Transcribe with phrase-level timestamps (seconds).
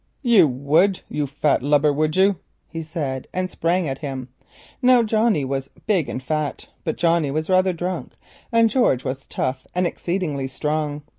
[0.23, 1.93] "You would, you lubber!
[1.93, 4.29] would you?" he said, and sprang at him.
[4.81, 8.13] Now Johnnie was big and fat, but Johnnie was rather drunk,
[8.51, 11.03] and George was tough and exceedingly strong.